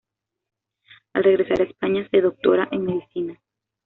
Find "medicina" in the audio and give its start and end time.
2.85-3.39